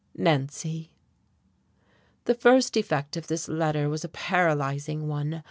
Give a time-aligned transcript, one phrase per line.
[0.15, 0.89] Nancy."
[2.25, 5.39] The first effect of this letter was a paralyzing one.